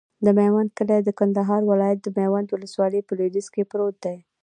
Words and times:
د 0.25 0.27
میوند 0.37 0.69
کلی 0.77 0.99
د 1.03 1.09
کندهار 1.19 1.61
ولایت، 1.71 2.03
میوند 2.17 2.47
ولسوالي 2.49 3.01
په 3.03 3.11
لویدیځ 3.17 3.47
کې 3.53 3.67
پروت 3.71 3.95
دی. 4.05 4.17